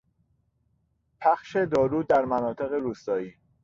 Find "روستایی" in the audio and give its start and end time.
2.73-3.33